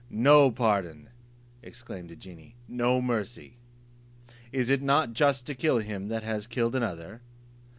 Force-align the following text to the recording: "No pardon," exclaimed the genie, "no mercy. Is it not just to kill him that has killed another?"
"No 0.09 0.49
pardon," 0.49 1.09
exclaimed 1.61 2.09
the 2.09 2.15
genie, 2.15 2.55
"no 2.67 3.03
mercy. 3.03 3.59
Is 4.51 4.71
it 4.71 4.81
not 4.81 5.13
just 5.13 5.45
to 5.45 5.53
kill 5.53 5.77
him 5.77 6.07
that 6.07 6.23
has 6.23 6.47
killed 6.47 6.73
another?" 6.73 7.21